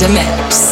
[0.00, 0.69] the mix.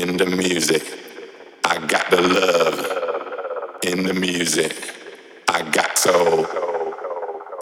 [0.00, 0.82] in the music.
[1.64, 4.74] I got the love in the music.
[5.46, 6.46] I got soul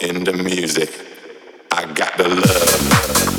[0.01, 0.89] in the music.
[1.71, 3.38] I got the love.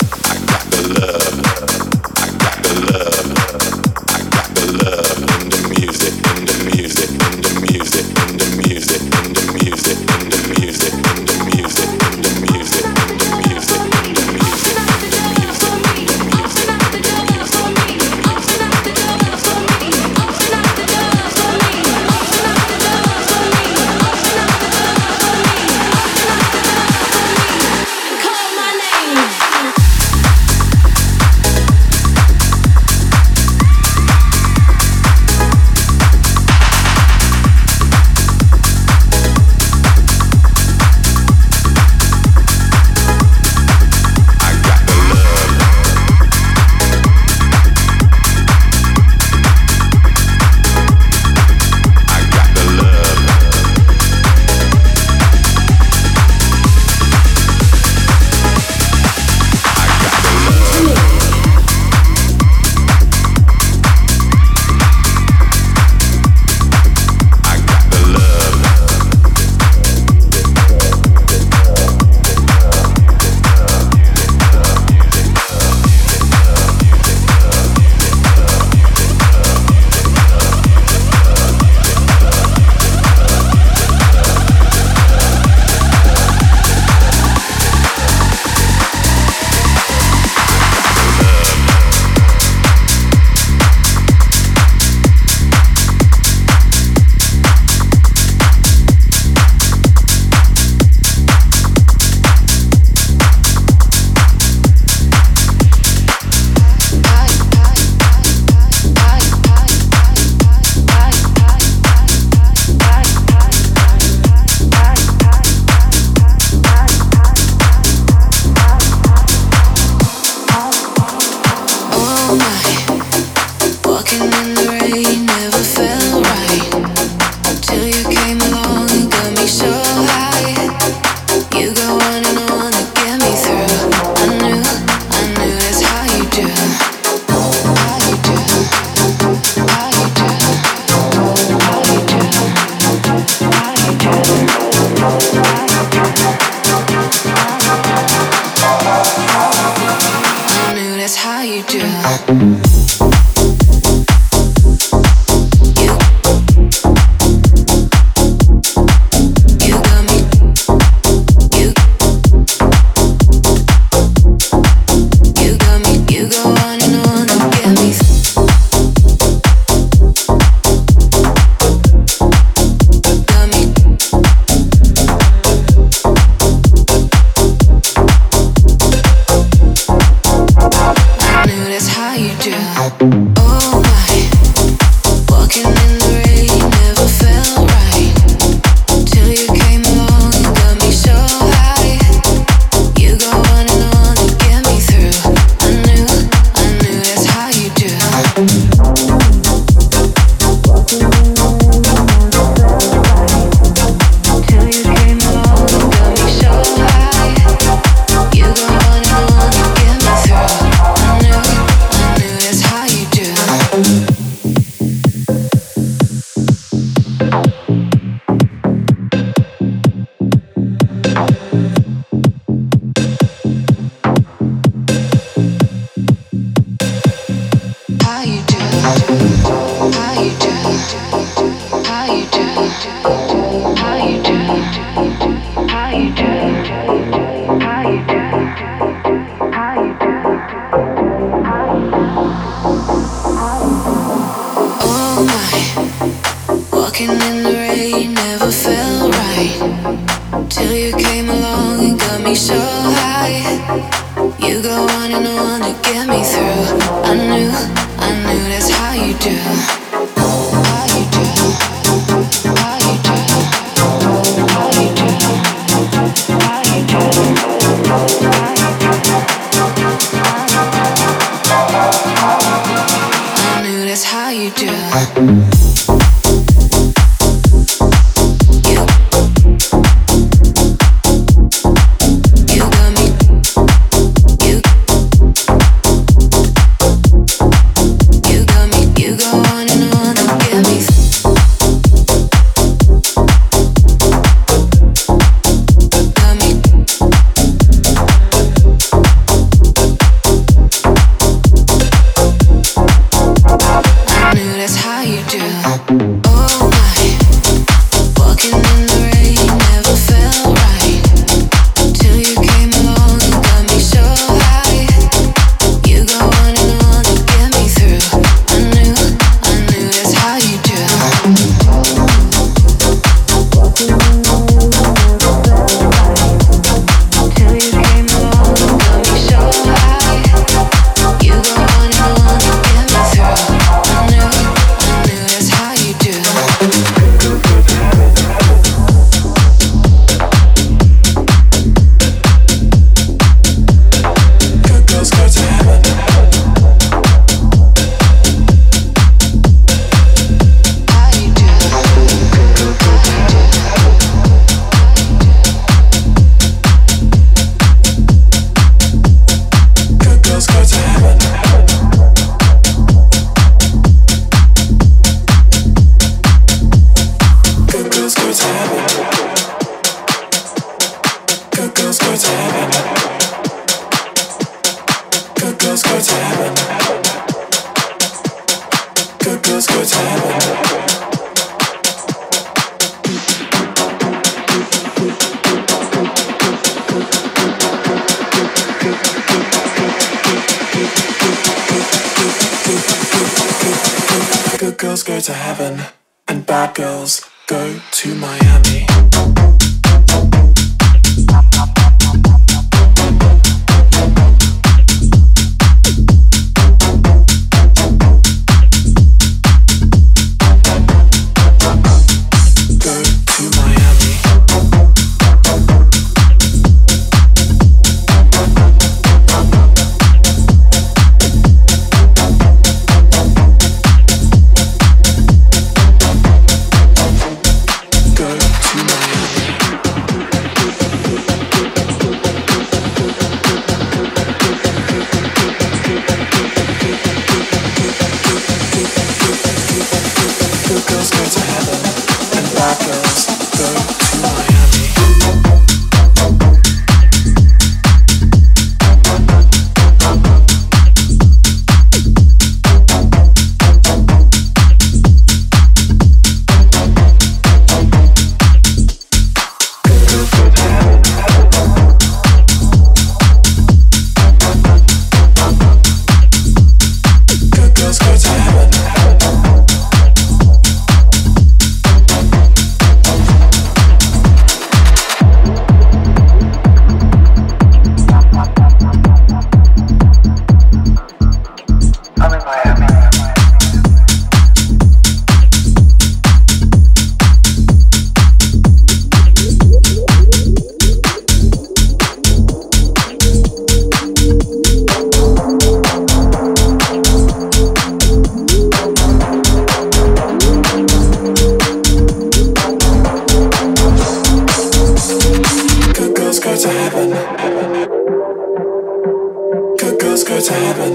[510.40, 510.94] to heaven.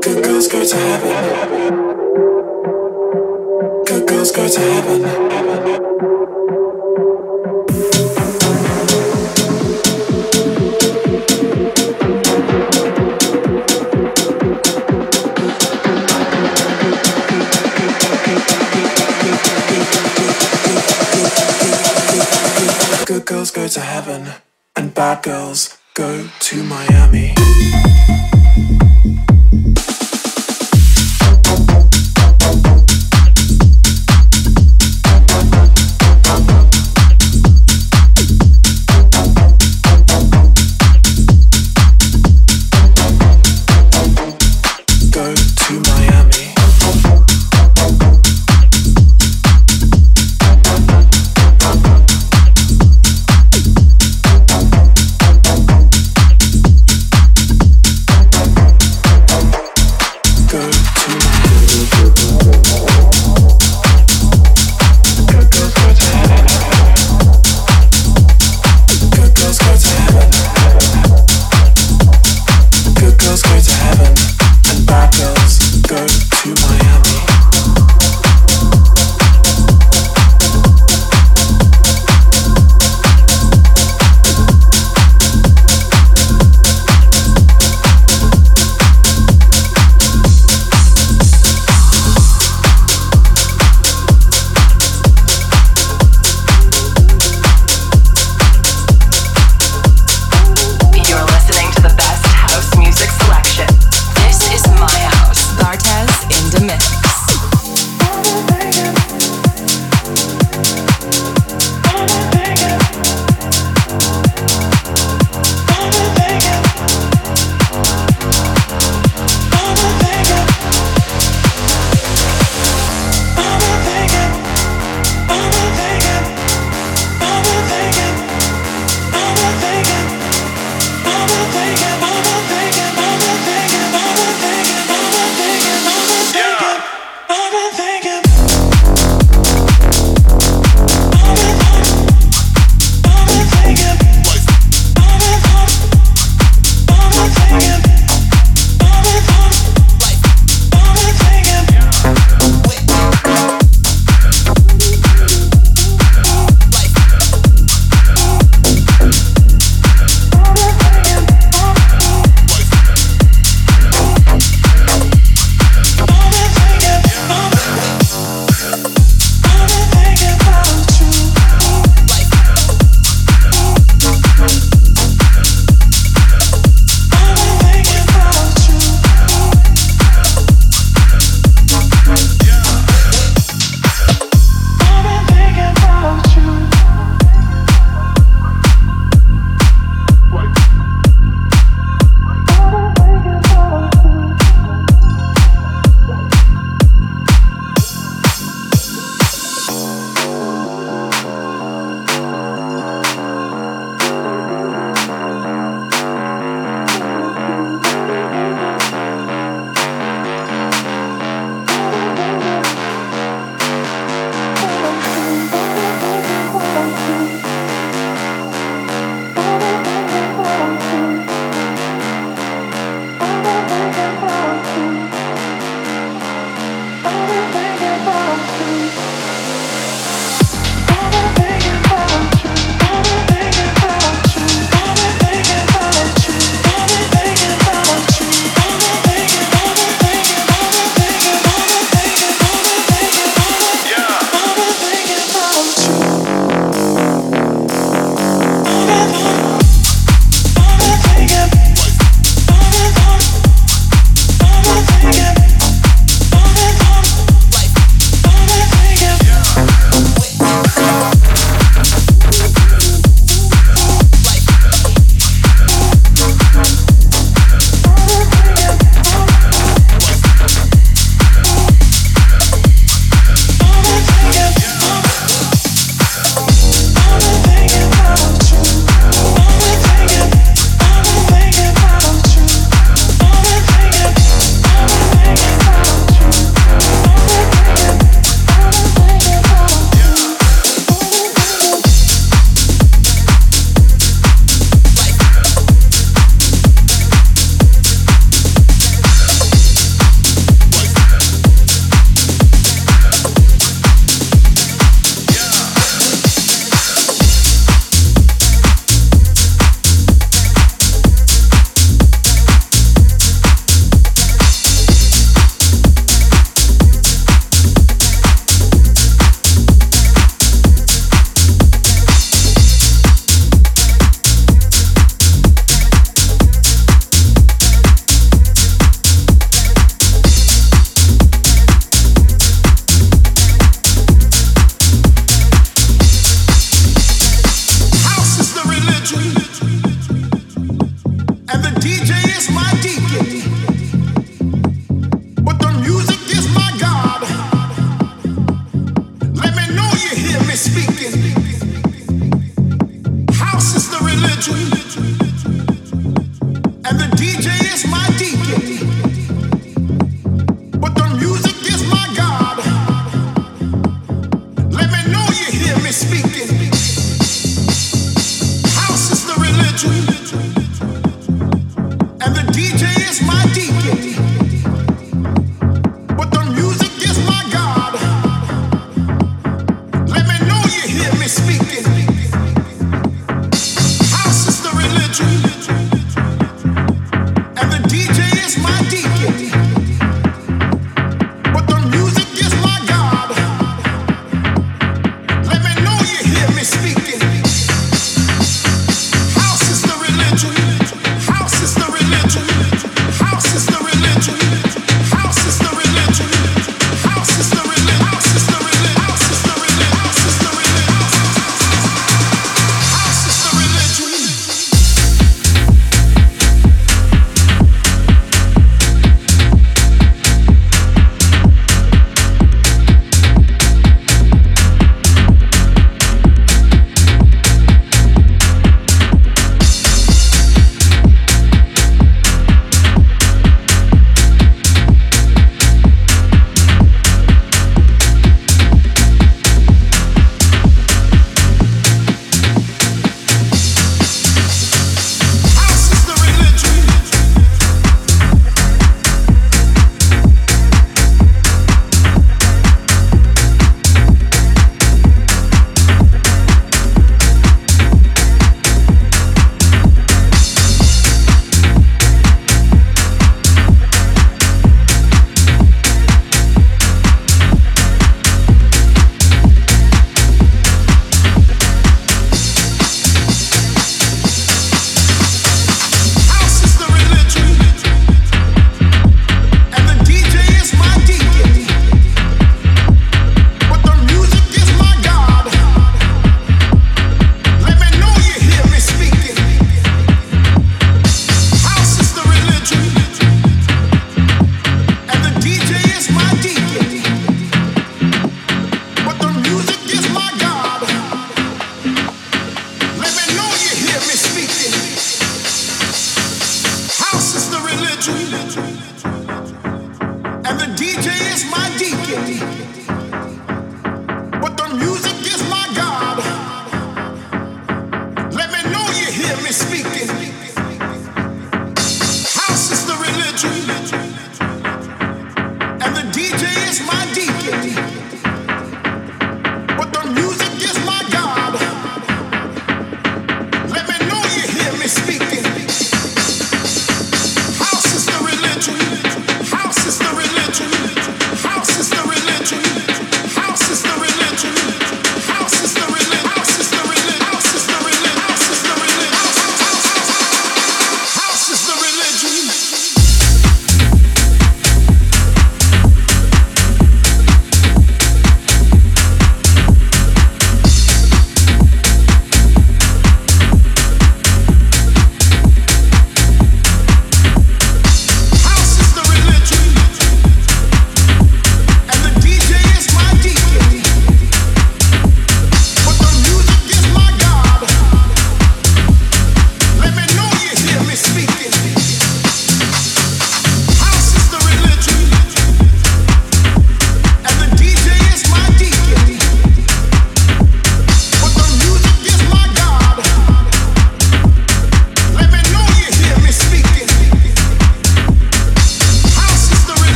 [0.00, 1.14] Good girls go to heaven.
[3.84, 5.19] Good girls go to heaven.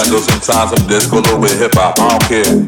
[0.00, 1.98] Nintendo, sometimes I'm disco, little bit hip hop.
[1.98, 2.64] I don't care.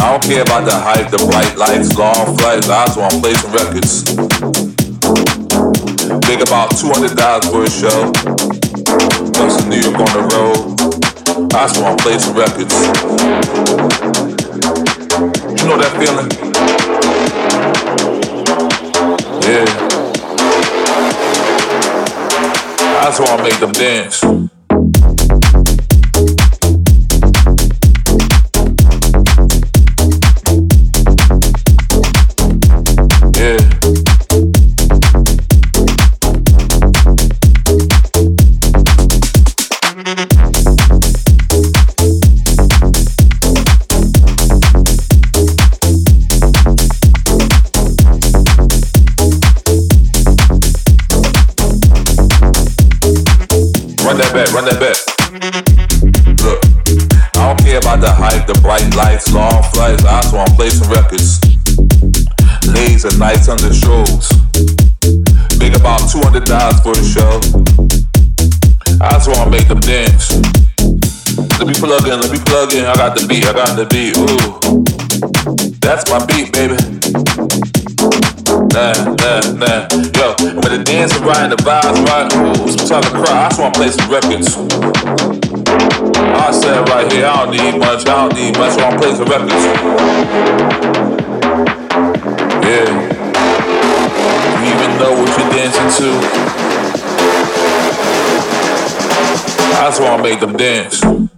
[0.00, 2.68] I don't care about the hype, the bright lights, long flights.
[2.68, 4.02] I just want to play some records.
[6.26, 8.10] Big about $200 for a show.
[9.32, 10.74] Plus New York on the road.
[11.54, 12.74] I just want to play some records.
[15.54, 16.30] You know that feeling?
[19.46, 19.66] Yeah.
[22.98, 24.57] I just wanna make them dance.
[54.08, 54.48] Run that back.
[54.56, 54.96] Run that back.
[56.40, 56.60] Look,
[57.36, 60.04] I don't care about the hype, the bright lights, long flights.
[60.04, 61.36] I just wanna play some records.
[62.72, 64.32] Laser nights on the shows.
[65.60, 67.36] Big about $200 for a show.
[69.00, 70.32] I just wanna make them dance.
[71.60, 72.86] Let me plug in, let me plug in.
[72.86, 74.16] I got the beat, I got the beat.
[74.16, 78.27] Ooh, that's my beat, baby
[78.72, 79.88] nah, nah, nah.
[80.16, 83.46] Yo, when the right and the vibes right, ooh, some time to cry.
[83.46, 84.56] I just wanna play some records.
[86.18, 89.14] I said right here, I don't need much, I don't need much, so I'm play
[89.14, 89.64] some records.
[92.64, 92.88] Yeah.
[94.58, 96.08] You even know what you're dancing to?
[99.76, 101.37] I just wanna make them dance.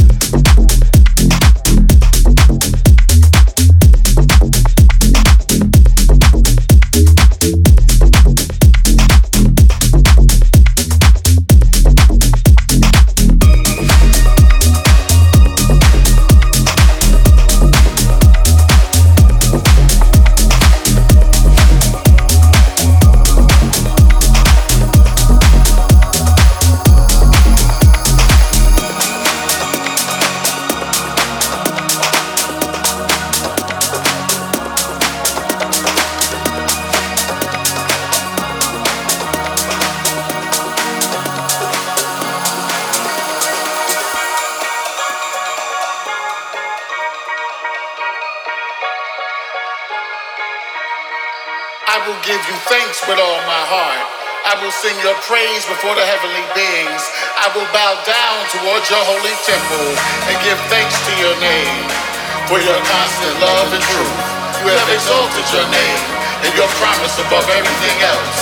[62.51, 64.19] for your constant love and truth.
[64.59, 66.03] You have exalted your name
[66.43, 68.39] and your promise above everything else.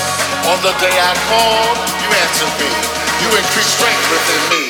[0.49, 2.73] On the day I called, you answered me.
[3.21, 4.68] You increased strength within me.